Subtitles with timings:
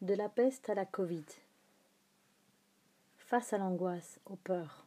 [0.00, 1.24] De la peste à la Covid.
[3.16, 4.86] Face à l'angoisse, aux peurs.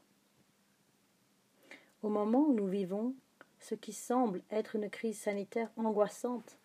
[2.02, 3.14] Au moment où nous vivons,
[3.60, 6.58] ce qui semble être une crise sanitaire angoissante,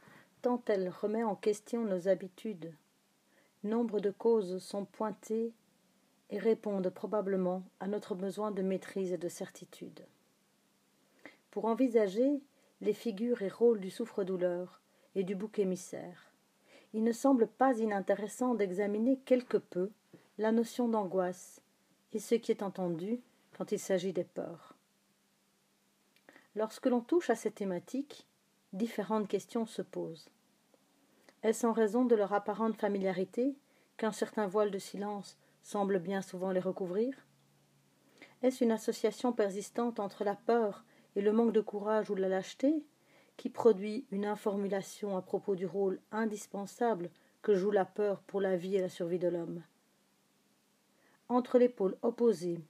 [0.43, 2.73] tant elle remet en question nos habitudes,
[3.65, 5.53] nombre de causes sont pointées
[6.31, 10.07] et répondent probablement à notre besoin de maîtrise et de certitude.
[11.51, 12.41] Pour envisager
[12.81, 14.81] les figures et rôles du souffre-douleur
[15.17, 16.31] et du bouc émissaire,
[16.93, 19.91] il ne semble pas inintéressant d'examiner quelque peu
[20.39, 21.61] la notion d'angoisse
[22.13, 23.21] et ce qui est entendu
[23.57, 24.75] quand il s'agit des peurs.
[26.55, 28.27] Lorsque l'on touche à ces thématiques,
[28.73, 30.29] différentes questions se posent.
[31.43, 33.55] Est-ce en raison de leur apparente familiarité
[33.97, 37.15] qu'un certain voile de silence semble bien souvent les recouvrir?
[38.43, 42.85] Est-ce une association persistante entre la peur et le manque de courage ou la lâcheté
[43.37, 47.11] qui produit une informulation à propos du rôle indispensable
[47.43, 49.63] que joue la peur pour la vie et la survie de l'homme.
[51.29, 52.61] Entre les pôles opposés,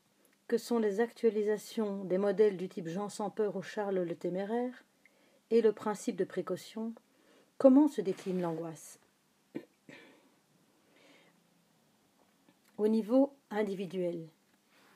[0.48, 4.84] que sont les actualisations des modèles du type Jean sans peur ou Charles le téméraire,
[5.50, 6.92] et le principe de précaution,
[7.58, 8.98] comment se décline l'angoisse?
[12.78, 14.28] Au niveau individuel,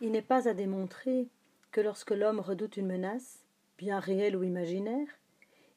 [0.00, 1.28] il n'est pas à démontrer
[1.70, 3.44] que lorsque l'homme redoute une menace,
[3.78, 5.06] bien réelle ou imaginaire,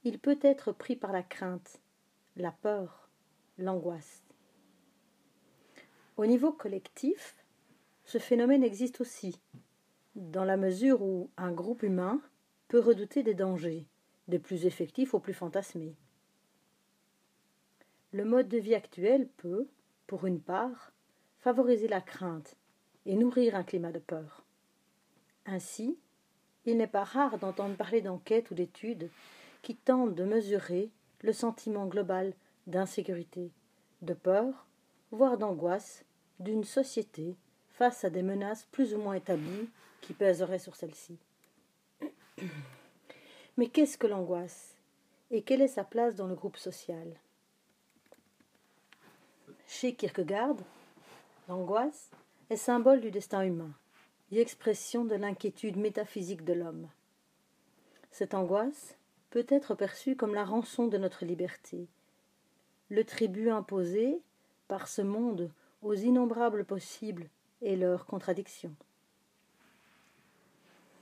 [0.04, 1.80] il peut être pris par la crainte,
[2.36, 3.10] la peur,
[3.58, 4.24] l'angoisse.
[6.18, 7.36] Au niveau collectif,
[8.06, 9.40] ce phénomène existe aussi,
[10.16, 12.22] dans la mesure où un groupe humain
[12.68, 13.86] peut redouter des dangers,
[14.28, 15.96] des plus effectifs aux plus fantasmés.
[18.12, 19.68] Le mode de vie actuel peut,
[20.06, 20.92] pour une part,
[21.40, 22.56] favoriser la crainte
[23.06, 24.44] et nourrir un climat de peur.
[25.46, 25.98] Ainsi,
[26.66, 29.10] il n'est pas rare d'entendre parler d'enquêtes ou d'études
[29.64, 32.34] qui tentent de mesurer le sentiment global
[32.68, 33.50] d'insécurité,
[34.04, 34.68] de peur,
[35.12, 36.06] voire d'angoisse
[36.40, 37.36] d'une société
[37.70, 39.70] face à des menaces plus ou moins établies
[40.02, 41.18] qui pèseraient sur celle-ci.
[43.58, 44.76] Mais qu'est-ce que l'angoisse
[45.32, 47.08] et quelle est sa place dans le groupe social?
[49.66, 50.58] Chez Kierkegaard,
[51.48, 52.12] l'angoisse
[52.50, 53.72] est symbole du destin humain
[54.32, 56.90] et expression de l'inquiétude métaphysique de l'homme.
[58.12, 58.98] Cette angoisse
[59.34, 61.88] peut être perçue comme la rançon de notre liberté,
[62.92, 64.22] le tribut imposé
[64.68, 65.50] par ce monde
[65.82, 67.32] aux innombrables possibles
[67.64, 68.76] et leurs contradictions.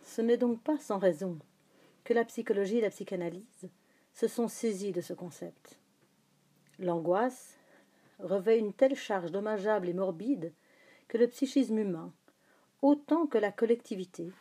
[0.03, 1.39] Ce n'est donc pas sans raison
[2.05, 3.69] que la psychologie et la psychanalyse
[4.13, 5.77] se sont saisies de ce concept.
[6.79, 7.57] L'angoisse
[8.19, 10.53] revêt une telle charge dommageable et morbide
[11.09, 12.13] que le psychisme humain,
[12.81, 14.31] autant que la collectivité,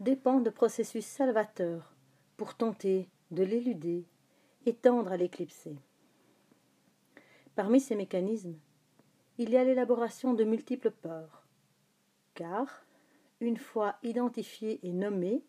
[0.00, 1.91] dépend de processus salvateurs
[2.42, 4.04] pour tenter de l'éluder
[4.66, 5.76] et tendre à l'éclipser.
[7.54, 8.56] Parmi ces mécanismes,
[9.38, 11.46] il y a l'élaboration de multiples peurs,
[12.34, 12.84] car,
[13.40, 15.44] une fois identifiée et nommée,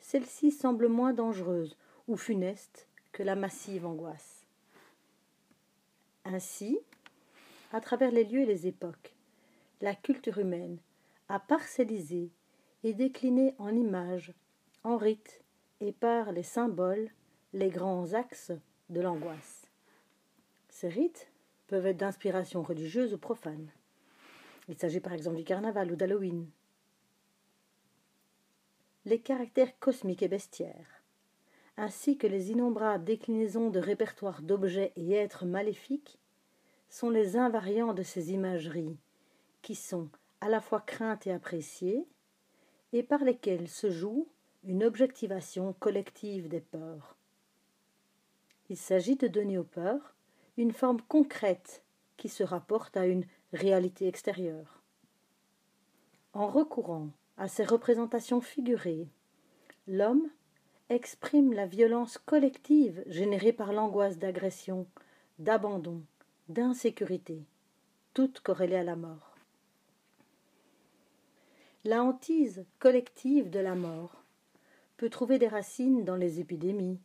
[0.00, 1.78] celle-ci semble moins dangereuse
[2.08, 4.46] ou funeste que la massive angoisse.
[6.26, 6.78] Ainsi,
[7.72, 9.16] à travers les lieux et les époques,
[9.80, 10.76] la culture humaine
[11.30, 12.30] a parcellisé
[12.84, 14.34] et décliné en images,
[14.84, 15.42] en rites
[15.80, 17.10] et par les symboles
[17.52, 18.52] les grands axes
[18.90, 19.70] de l'angoisse.
[20.68, 21.30] Ces rites
[21.66, 23.70] peuvent être d'inspiration religieuse ou profane.
[24.68, 26.48] Il s'agit par exemple du carnaval ou d'Halloween.
[29.04, 31.02] Les caractères cosmiques et bestiaires,
[31.76, 36.18] ainsi que les innombrables déclinaisons de répertoires d'objets et êtres maléfiques,
[36.90, 38.98] sont les invariants de ces imageries,
[39.62, 40.08] qui sont
[40.40, 42.06] à la fois craintes et appréciées,
[42.92, 44.28] et par lesquelles se joue
[44.64, 47.16] une objectivation collective des peurs.
[48.68, 50.14] Il s'agit de donner aux peurs
[50.56, 51.82] une forme concrète
[52.16, 54.82] qui se rapporte à une réalité extérieure.
[56.32, 59.08] En recourant à ces représentations figurées,
[59.86, 60.28] l'homme
[60.88, 64.86] exprime la violence collective générée par l'angoisse d'agression,
[65.38, 66.02] d'abandon,
[66.48, 67.44] d'insécurité,
[68.14, 69.36] toute corrélée à la mort.
[71.84, 74.24] La hantise collective de la mort
[74.98, 76.98] peut trouver des racines dans les épidémies,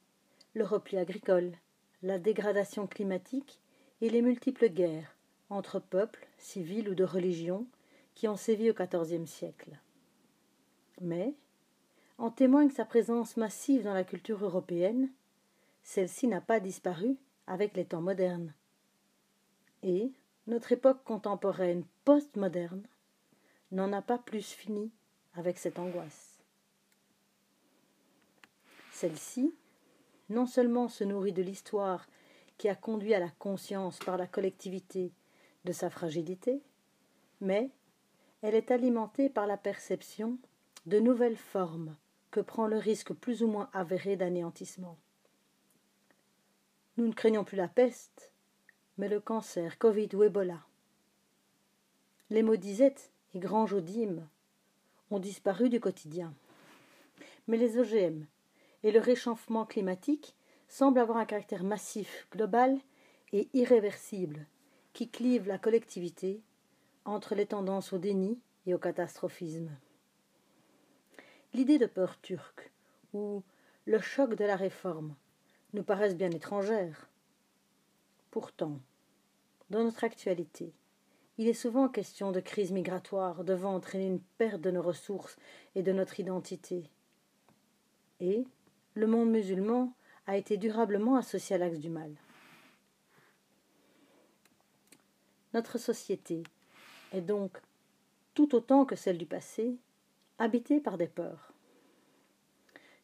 [0.55, 1.53] le repli agricole,
[2.01, 3.61] la dégradation climatique
[4.01, 5.15] et les multiples guerres,
[5.49, 7.67] entre peuples, civils ou de religion,
[8.15, 9.77] qui ont sévi au XIVe siècle.
[11.01, 11.35] Mais,
[12.17, 15.09] en témoigne sa présence massive dans la culture européenne,
[15.83, 18.53] celle-ci n'a pas disparu avec les temps modernes.
[19.83, 20.11] Et
[20.47, 22.83] notre époque contemporaine post-moderne
[23.71, 24.91] n'en a pas plus fini
[25.35, 26.32] avec cette angoisse.
[28.93, 29.51] Celle-ci,
[30.29, 32.07] non seulement se nourrit de l'histoire
[32.59, 35.11] qui a conduit à la conscience par la collectivité
[35.65, 36.61] de sa fragilité,
[37.41, 37.71] mais
[38.43, 40.37] elle est alimentée par la perception
[40.85, 41.95] de nouvelles formes
[42.29, 44.97] que prend le risque plus ou moins avéré d'anéantissement.
[46.97, 48.31] Nous ne craignons plus la peste,
[48.99, 50.59] mais le cancer, Covid ou Ebola.
[52.29, 53.73] Les mots disette et grange
[55.09, 56.31] ont disparu du quotidien.
[57.47, 58.25] Mais les OGM
[58.83, 60.35] et le réchauffement climatique
[60.67, 62.77] semblent avoir un caractère massif, global
[63.31, 64.45] et irréversible
[64.93, 66.41] qui clive la collectivité
[67.05, 69.69] entre les tendances au déni et au catastrophisme.
[71.53, 72.71] L'idée de peur turque
[73.13, 73.43] ou
[73.85, 75.15] le choc de la réforme
[75.73, 77.09] nous paraissent bien étrangères.
[78.31, 78.79] Pourtant,
[79.69, 80.73] dans notre actualité,
[81.37, 85.37] il est souvent question de crise migratoire devant entraîner une perte de nos ressources
[85.75, 86.89] et de notre identité.
[88.19, 88.45] Et
[88.95, 89.93] le monde musulman
[90.27, 92.13] a été durablement associé à l'axe du mal.
[95.53, 96.43] Notre société
[97.11, 97.57] est donc,
[98.33, 99.77] tout autant que celle du passé,
[100.39, 101.53] habitée par des peurs.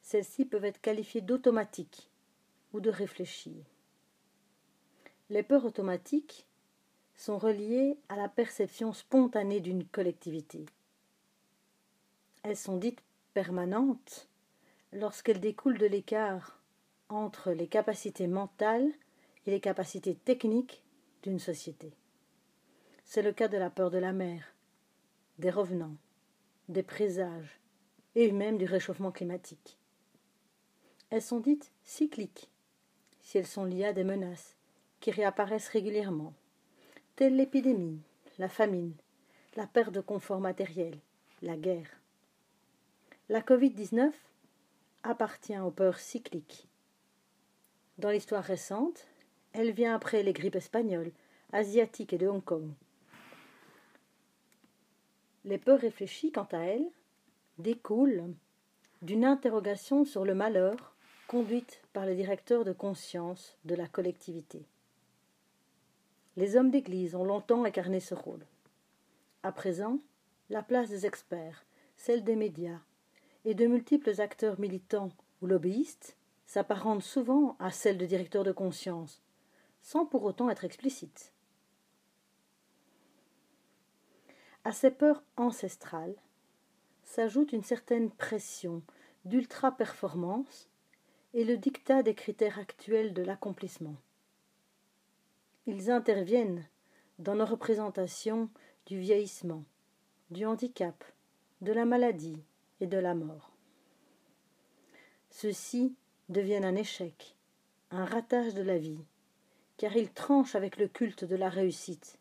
[0.02, 2.10] Celles-ci peuvent être qualifiées d'automatiques
[2.74, 3.64] ou de réfléchies.
[5.30, 6.48] Les peurs automatiques
[7.16, 10.66] sont reliées à la perception spontanée d'une collectivité.
[12.44, 13.04] Elles sont dites
[13.34, 14.28] permanentes
[14.94, 16.60] lorsqu'elles découlent de l'écart
[17.10, 18.92] entre les capacités mentales
[19.46, 20.84] et les capacités techniques
[21.24, 21.94] d'une société.
[23.06, 24.54] C'est le cas de la peur de la mer,
[25.40, 25.96] des revenants,
[26.68, 27.60] des présages
[28.16, 29.78] et même du réchauffement climatique.
[31.10, 32.50] Elles sont dites cycliques
[33.22, 34.56] si elles sont liées à des menaces
[35.00, 36.34] qui réapparaissent régulièrement,
[37.16, 38.02] telles l'épidémie,
[38.38, 38.94] la famine,
[39.56, 40.98] la perte de confort matériel,
[41.42, 41.90] la guerre.
[43.28, 44.12] La Covid-19
[45.04, 46.68] appartient aux peurs cycliques.
[47.98, 49.08] Dans l'histoire récente,
[49.54, 51.12] elle vient après les grippes espagnoles,
[51.52, 52.70] asiatiques et de Hong Kong.
[55.46, 56.90] Les peurs réfléchies, quant à elles,
[57.58, 58.34] découlent
[59.02, 60.96] d'une interrogation sur le malheur
[61.28, 64.66] conduite par les directeurs de conscience de la collectivité.
[66.36, 68.46] Les hommes d'Église ont longtemps incarné ce rôle.
[69.44, 70.00] À présent,
[70.50, 71.66] la place des experts,
[71.98, 72.80] celle des médias
[73.46, 75.10] et de multiples acteurs militants
[75.42, 79.22] ou lobbyistes s'apparentent souvent à celle de directeurs de conscience,
[79.82, 81.34] sans pour autant être explicites.
[84.64, 86.16] À ces peurs ancestrales
[87.04, 88.84] s'ajoute une certaine pression
[89.26, 90.70] d'ultra-performance
[91.34, 93.96] et le dictat des critères actuels de l'accomplissement.
[95.66, 96.68] Ils interviennent
[97.20, 98.50] dans nos représentations
[98.86, 99.64] du vieillissement,
[100.32, 101.04] du handicap,
[101.62, 102.42] de la maladie
[102.80, 103.52] et de la mort.
[105.30, 105.96] Ceux-ci
[106.30, 107.36] deviennent un échec,
[107.92, 109.04] un ratage de la vie,
[109.78, 112.18] car ils tranchent avec le culte de la réussite,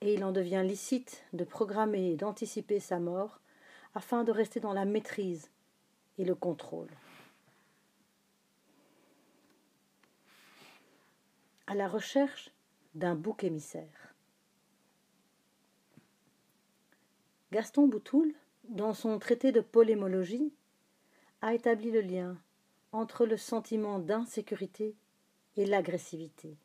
[0.00, 3.40] et il en devient licite de programmer et d'anticiper sa mort
[3.94, 5.50] afin de rester dans la maîtrise
[6.18, 6.90] et le contrôle.
[11.66, 12.50] À la recherche
[12.94, 14.14] d'un bouc émissaire.
[17.52, 18.34] Gaston Boutoul,
[18.72, 20.50] dans son traité de polémologie,
[21.42, 22.38] a établi le lien
[22.92, 24.94] entre le sentiment d'insécurité
[25.56, 26.56] et l'agressivité.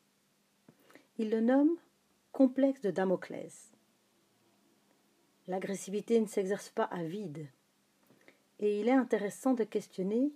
[1.18, 1.76] Il le nomme
[2.32, 3.72] complexe de Damoclès.
[5.48, 7.46] L'agressivité ne s'exerce pas à vide,
[8.58, 10.32] et il est intéressant de questionner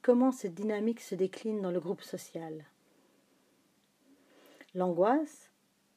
[0.00, 2.64] comment cette dynamique se décline dans le groupe social.
[4.74, 5.50] L'angoisse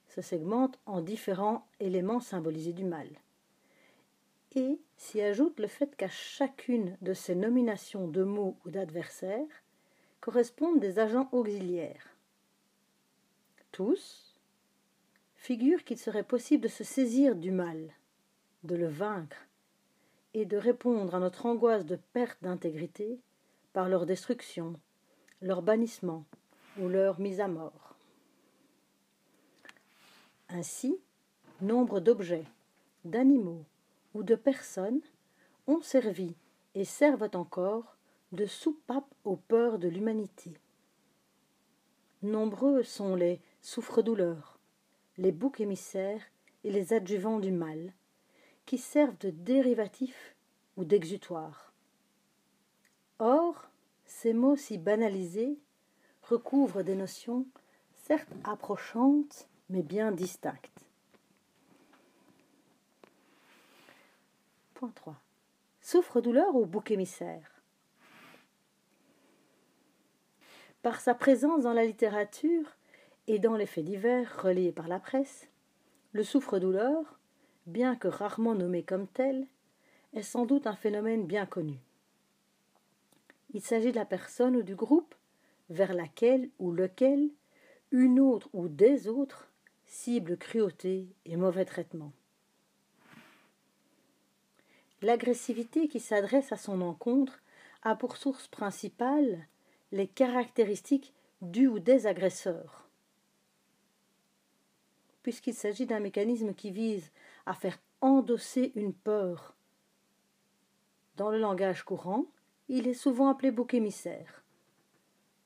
[0.07, 3.07] se segmente en différents éléments symbolisés du mal,
[4.55, 9.63] et s'y ajoute le fait qu'à chacune de ces nominations de mots ou d'adversaires
[10.21, 12.15] correspondent des agents auxiliaires.
[13.71, 14.39] Tous,
[15.35, 17.91] figure qu'il serait possible de se saisir du mal,
[18.63, 19.45] de le vaincre,
[20.33, 23.19] et de répondre à notre angoisse de perte d'intégrité
[23.71, 24.79] par leur destruction,
[25.41, 26.25] leur bannissement
[26.79, 27.95] ou leur mise à mort.
[30.49, 30.97] Ainsi,
[31.61, 32.45] nombre d'objets,
[33.05, 33.63] d'animaux
[34.15, 35.01] ou de personnes
[35.67, 36.35] ont servi
[36.73, 37.97] et servent encore
[38.31, 40.53] de soupape aux peurs de l'humanité.
[42.23, 44.57] Nombreux sont les souffres-douleurs,
[45.17, 46.23] les boucs émissaires
[46.63, 47.93] et les adjuvants du mal,
[48.65, 50.35] qui servent de dérivatifs
[50.77, 51.73] ou d'exutoires.
[53.19, 53.69] Or,
[54.05, 55.59] ces mots si banalisés
[56.23, 57.45] recouvrent des notions
[58.05, 60.84] certes approchantes, mais bien distinctes.
[64.85, 65.15] Point 3.
[65.81, 67.63] Souffre-douleur ou bouc émissaire?
[70.83, 72.77] Par sa présence dans la littérature,
[73.25, 75.49] et dans les faits divers relayés par la presse,
[76.11, 77.19] Le souffre-douleur,
[77.65, 79.47] bien que rarement nommé comme tel,
[80.13, 81.79] est sans doute un phénomène bien connu.
[83.55, 85.15] Il s'agit de la personne ou du groupe
[85.71, 87.31] vers laquelle ou lequel
[87.89, 89.51] une autre ou des autres
[89.87, 92.13] cible cruauté et mauvais traitement.
[95.05, 97.43] L'agressivité qui s'adresse à son encontre
[97.83, 99.47] a pour source principale
[99.91, 102.89] les caractéristiques du ou des agresseurs.
[105.21, 107.11] Puisqu'il s'agit d'un mécanisme qui vise
[107.45, 109.55] à faire endosser une peur.
[111.17, 112.25] Dans le langage courant,
[112.67, 114.43] il est souvent appelé bouc émissaire.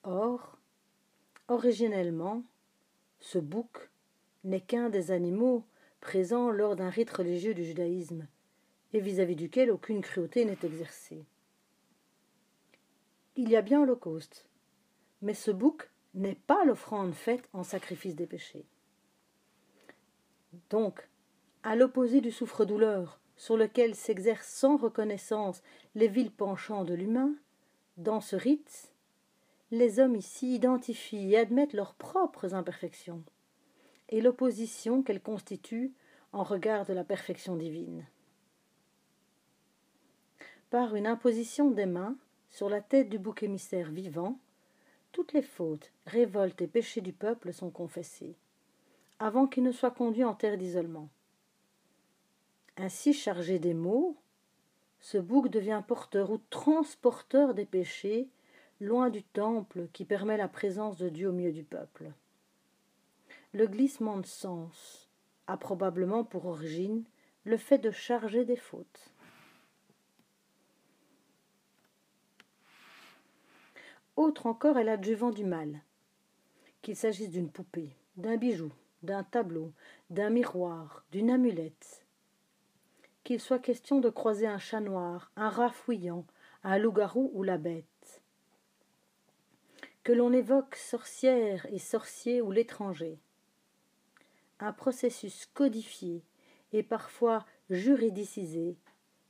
[0.04, 0.58] Or,
[1.50, 2.44] originellement,
[3.20, 3.90] ce bouc
[4.46, 5.66] n'est qu'un des animaux
[6.00, 8.26] présents lors d'un rite religieux du judaïsme,
[8.94, 11.26] et vis-à-vis duquel aucune cruauté n'est exercée.
[13.36, 14.46] Il y a bien holocauste,
[15.22, 18.66] mais ce bouc n'est pas l'offrande faite en sacrifice des péchés.
[20.70, 21.08] Donc,
[21.64, 25.62] à l'opposé du souffre-douleur, sur lequel s'exercent sans reconnaissance
[25.96, 27.34] les vils penchants de l'humain,
[27.98, 28.92] dans ce rite,
[29.72, 33.24] les hommes ici identifient et admettent leurs propres imperfections
[34.10, 35.94] et l'opposition qu'elles constituent
[36.34, 38.06] en regard de la perfection divine.
[40.70, 42.16] Par une imposition des mains
[42.52, 44.38] sur la tête du bouc émissaire vivant,
[45.12, 48.36] toutes les fautes, révoltes et péchés du peuple sont confessés,
[49.18, 51.10] avant qu'il ne soit conduit en terre d'isolement.
[52.78, 54.16] Ainsi chargé des maux,
[55.00, 58.28] ce bouc devient porteur ou transporteur des péchés,
[58.80, 62.12] loin du temple qui permet la présence de Dieu au milieu du peuple.
[63.54, 65.10] Le glissement de sens
[65.48, 67.06] a probablement pour origine
[67.44, 69.12] le fait de charger des fautes.
[74.20, 75.82] Autre encore est l'adjuvant du mal,
[76.82, 79.72] qu'il s'agisse d'une poupée, d'un bijou, d'un tableau,
[80.10, 82.06] d'un miroir, d'une amulette.
[83.24, 86.26] Qu'il soit question de croiser un chat noir, un rat fouillant,
[86.66, 88.22] un loup-garou ou la bête.
[90.04, 93.22] Que l'on évoque sorcière et sorcier ou l'étranger.
[94.60, 96.26] Un processus codifié
[96.74, 98.76] et parfois juridicisé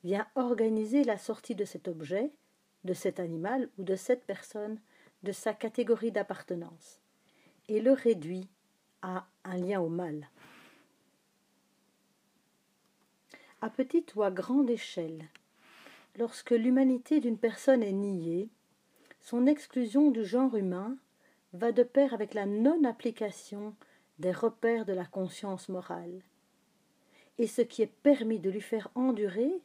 [0.04, 2.32] vient organiser la sortie de cet objet
[2.84, 4.80] de cet animal ou de cette personne
[5.24, 7.02] de sa catégorie d'appartenance
[7.68, 8.48] et le réduit
[9.02, 10.30] à un lien au mal.
[13.62, 15.28] À petite ou à grande échelle,
[16.18, 18.50] lorsque l'humanité d'une personne est niée,
[19.20, 20.98] son exclusion du genre humain
[21.54, 23.76] va de pair avec la non-application
[24.18, 26.22] des repères de la conscience morale.
[27.38, 29.62] Et ce qui est permis de lui faire endurer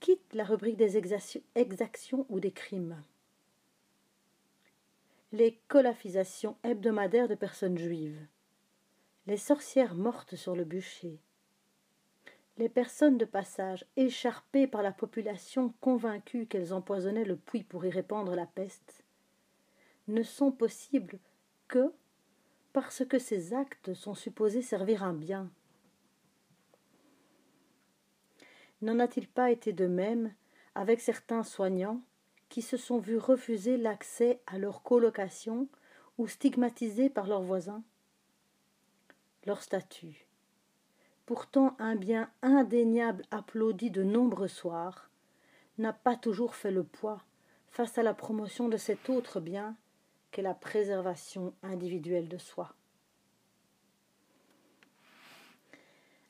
[0.00, 3.02] quitte la rubrique des exactions ou des crimes.
[5.32, 8.20] Les colafisations hebdomadaires de personnes juives,
[9.26, 11.18] les sorcières mortes sur le bûcher,
[12.58, 17.90] les personnes de passage écharpées par la population convaincue qu'elles empoisonnaient le puits pour y
[17.90, 19.04] répandre la peste,
[20.08, 21.18] ne sont possibles
[21.68, 21.92] que
[22.72, 25.50] parce que ces actes sont supposés servir un bien,
[28.82, 30.32] N'en a-t-il pas été de même
[30.74, 32.02] avec certains soignants
[32.48, 35.68] qui se sont vus refuser l'accès à leur colocation
[36.18, 37.82] ou stigmatisés par leurs voisins?
[39.46, 40.26] Leur statut,
[41.24, 45.10] pourtant un bien indéniable applaudi de nombreux soirs,
[45.78, 47.22] n'a pas toujours fait le poids
[47.68, 49.76] face à la promotion de cet autre bien
[50.30, 52.74] qu'est la préservation individuelle de soi.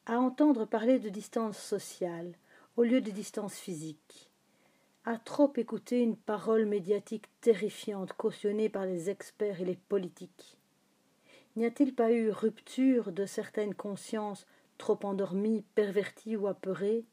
[0.06, 2.32] À entendre parler de distance sociale
[2.76, 4.30] au lieu de distance physique,
[5.04, 10.58] à trop écouter une parole médiatique terrifiante cautionnée par les experts et les politiques.
[11.56, 14.46] N'y a-t-il pas eu rupture de certaines consciences
[14.78, 17.04] trop endormies, perverties ou apeurées,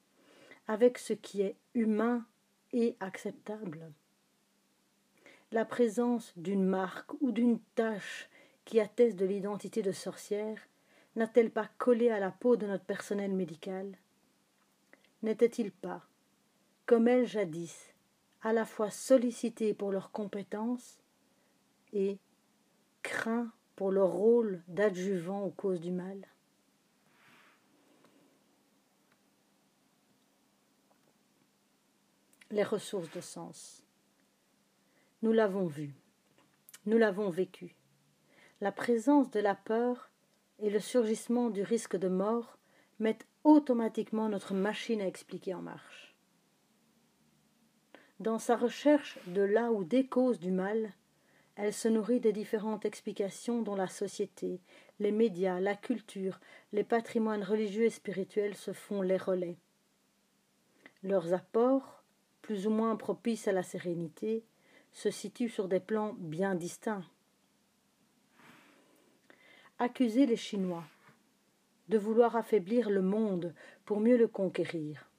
[0.68, 2.26] avec ce qui est humain
[2.74, 3.92] et acceptable?
[5.52, 8.30] La présence d'une marque ou d'une tache
[8.66, 10.60] qui atteste de l'identité de sorcière
[11.16, 13.98] n'a-t-elle pas collé à la peau de notre personnel médical?
[15.22, 16.06] N'était-il pas,
[16.86, 17.94] comme elle jadis,
[18.42, 21.02] à la fois sollicité pour leurs compétences
[21.94, 22.18] et
[23.04, 26.28] craint pour leur rôle d'adjuvant aux causes du mal?
[32.52, 33.84] Les ressources de sens.
[35.22, 35.96] Nous l'avons vu,
[36.86, 37.76] nous l'avons vécu.
[38.62, 40.12] La présence de la peur
[40.64, 42.58] et le surgissement du risque de mort
[43.00, 46.16] mettent automatiquement notre machine à expliquer en marche.
[48.22, 50.94] Dans sa recherche de là ou des causes du mal,
[51.56, 54.60] Elle se nourrit des différentes explications dont la société,
[55.00, 56.40] les médias, la culture,
[56.72, 59.58] les patrimoines religieux et spirituels se font les relais.
[61.04, 62.04] Leurs apports,
[62.42, 64.44] plus ou moins propices à la sérénité,
[64.94, 67.06] se situent sur des plans bien distincts.
[69.84, 70.86] Accuser les Chinois
[71.90, 75.10] de vouloir affaiblir le monde pour mieux le conquérir,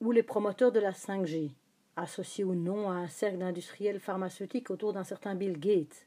[0.00, 1.50] ou les promoteurs de la 5G,
[1.94, 6.06] associés ou non à un cercle d'industriels pharmaceutiques autour d'un certain Bill Gates,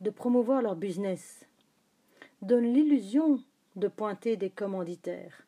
[0.00, 1.46] de promouvoir leur business,
[2.40, 3.40] donne l'illusion
[3.76, 5.46] de pointer des commanditaires,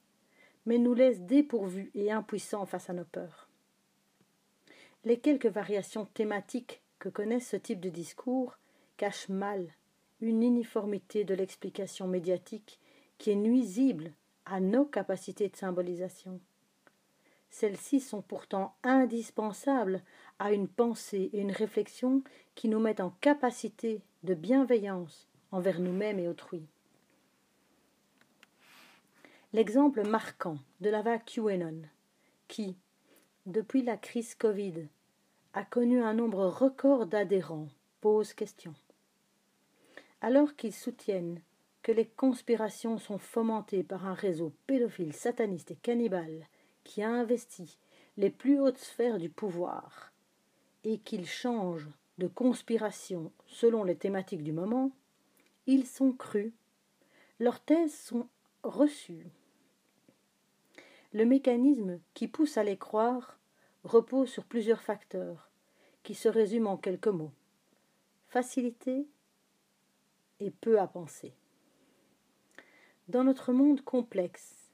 [0.67, 3.49] mais nous laisse dépourvus et impuissants face à nos peurs.
[5.05, 8.57] Les quelques variations thématiques que connaît ce type de discours
[8.97, 9.75] cachent mal
[10.21, 12.81] une uniformité de l'explication médiatique
[13.19, 14.13] qui est nuisible
[14.47, 16.41] à nos capacités de symbolisation.
[17.51, 20.03] Celles-ci sont pourtant indispensables
[20.39, 22.23] à une pensée et une réflexion
[22.55, 26.67] qui nous mettent en capacité de bienveillance envers nous-mêmes et autrui.
[29.53, 31.83] L'exemple marquant de la vague QAnon,
[32.49, 32.77] qui,
[33.47, 34.89] depuis la crise Covid,
[35.53, 37.69] a connu un nombre record d'adhérents,
[38.01, 38.75] pose question.
[40.25, 41.43] Alors qu'ils soutiennent
[41.83, 46.49] que les conspirations sont fomentées par un réseau pédophile, sataniste et cannibale
[46.83, 47.77] qui a investi
[48.17, 50.15] les plus hautes sphères du pouvoir
[50.83, 54.93] et qu'ils changent de conspiration selon les thématiques du moment,
[55.67, 56.55] ils sont crus,
[57.39, 58.27] leurs thèses sont
[58.63, 59.27] reçues.
[61.13, 63.39] Le mécanisme qui pousse à les croire
[63.83, 65.51] repose sur plusieurs facteurs
[66.03, 67.33] qui se résument en quelques mots
[68.35, 69.07] facilité
[70.41, 71.35] et peu à penser.
[73.09, 74.73] Dans notre monde complexe,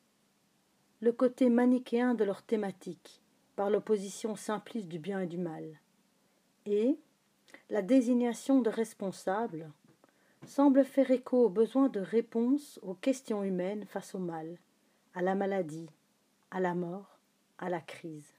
[1.00, 3.22] le côté manichéen de leur thématique,
[3.56, 5.80] par l'opposition simpliste du bien et du mal,
[6.66, 6.96] et
[7.68, 9.70] la désignation de responsables,
[10.46, 14.58] semble faire écho au besoin de réponse aux questions humaines face au mal,
[15.14, 15.88] à la maladie,
[16.50, 17.18] à la mort,
[17.58, 18.32] à la crise.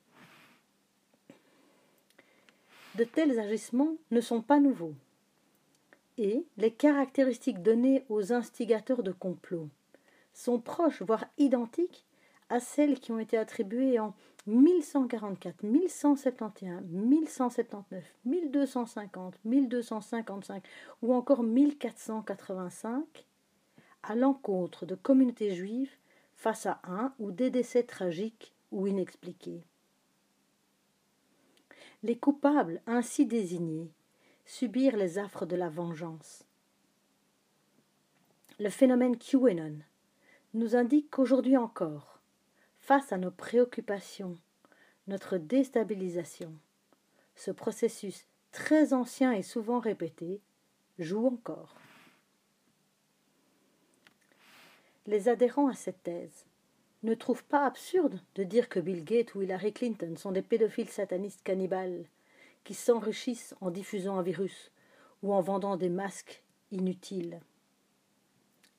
[2.95, 4.95] De tels agissements ne sont pas nouveaux,
[6.21, 9.69] et les caractéristiques données aux instigateurs de complots
[10.33, 12.05] sont proches, voire identiques,
[12.49, 14.13] à celles qui ont été attribuées en
[14.45, 20.63] 1144, 1171, 1179, 1250, 1255
[21.01, 23.25] ou encore 1485
[24.03, 25.95] à l'encontre de communautés juives
[26.35, 29.63] face à un ou des décès tragiques ou inexpliqués.
[32.03, 33.89] Les coupables ainsi désignés
[34.51, 36.43] subirent les affres de la vengeance.
[38.59, 39.77] Le phénomène QAnon
[40.53, 42.19] nous indique qu'aujourd'hui encore,
[42.77, 44.37] face à nos préoccupations,
[45.07, 46.53] notre déstabilisation,
[47.33, 50.41] ce processus très ancien et souvent répété
[50.99, 51.73] joue encore.
[55.07, 56.45] Les adhérents à cette thèse
[57.03, 60.89] ne trouvent pas absurde de dire que Bill Gates ou Hillary Clinton sont des pédophiles
[60.89, 62.03] satanistes cannibales
[62.63, 64.71] qui s'enrichissent en diffusant un virus
[65.23, 67.39] ou en vendant des masques inutiles.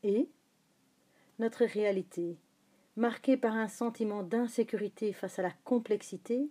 [0.03, 0.29] Et
[1.39, 2.37] notre réalité,
[2.97, 6.51] marquée par un sentiment d'insécurité face à la complexité,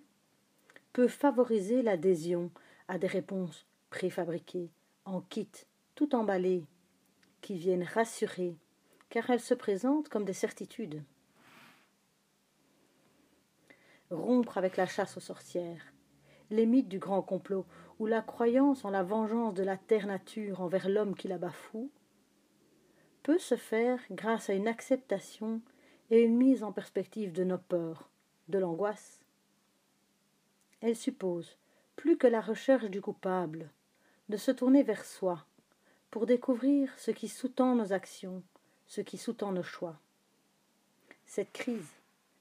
[0.94, 2.52] peut favoriser l'adhésion
[2.88, 4.70] à des réponses préfabriquées,
[5.06, 5.50] en kit,
[5.96, 6.66] tout emballées,
[7.42, 8.56] qui viennent rassurer
[9.12, 11.04] car elles se présentent comme des certitudes.
[14.10, 15.91] Rompre avec la chasse aux sorcières,
[16.52, 17.66] les mythes du grand complot
[18.00, 21.90] ou la croyance en la vengeance de la terre nature envers l'homme qui la bafoue,
[23.24, 25.62] peut se faire grâce à une acceptation
[26.10, 28.10] et une mise en perspective de nos peurs,
[28.50, 29.22] de l'angoisse.
[30.82, 31.58] Elle suppose,
[31.96, 33.70] plus que la recherche du coupable,
[34.30, 35.46] de se tourner vers soi
[36.12, 38.44] pour découvrir ce qui sous-tend nos actions
[38.92, 39.98] ce qui sous-tend nos choix.
[41.26, 41.94] Cette crise,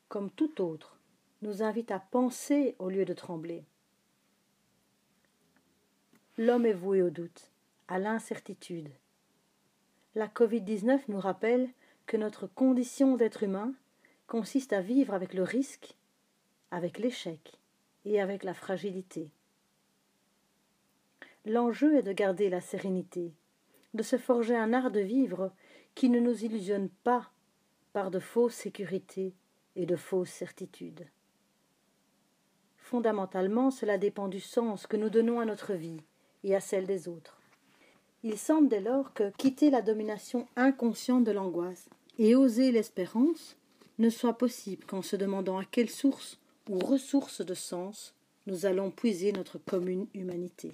[0.08, 0.98] comme toute autre,
[1.42, 3.62] nous invite à penser au lieu de trembler.
[6.42, 7.52] L'homme est voué au doute,
[7.86, 8.88] à l'incertitude.
[10.14, 11.68] La Covid-19 nous rappelle
[12.06, 13.74] que notre condition d'être humain
[14.26, 15.98] consiste à vivre avec le risque,
[16.70, 17.58] avec l'échec
[18.06, 19.28] et avec la fragilité.
[21.44, 23.34] L'enjeu est de garder la sérénité,
[23.92, 25.52] de se forger un art de vivre
[25.94, 27.30] qui ne nous illusionne pas
[27.92, 29.34] par de fausses sécurités
[29.76, 31.06] et de fausses certitudes.
[32.78, 36.00] Fondamentalement, cela dépend du sens que nous donnons à notre vie
[36.44, 37.38] et à celle des autres.
[38.22, 43.56] Il semble dès lors que quitter la domination inconsciente de l'angoisse et oser l'espérance
[43.98, 48.14] ne soit possible qu'en se demandant à quelle source ou ressource de sens
[48.46, 50.72] nous allons puiser notre commune humanité.